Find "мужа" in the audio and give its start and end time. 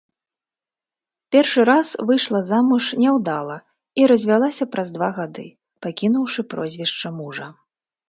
7.25-7.47